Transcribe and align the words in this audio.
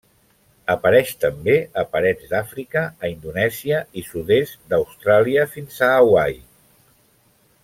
Apareix 0.75 1.11
també 1.25 1.53
a 1.81 1.83
parets 1.91 2.31
d'Àfrica, 2.31 2.83
a 3.07 3.11
Indonèsia 3.13 3.83
i 4.03 4.07
sud-est 4.09 4.59
d'Austràlia 4.73 5.49
fins 5.57 5.81
a 5.91 5.95
Hawaii. 6.01 6.45